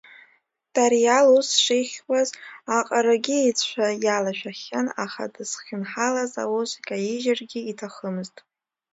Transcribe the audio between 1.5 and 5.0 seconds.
шихьуаз аҟарагьы ицәа иалашәахьан,